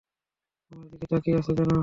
আমার 0.71 0.87
দিকে 0.91 1.05
তাকিয়ে 1.11 1.37
আছো 1.39 1.51
কেন? 1.57 1.71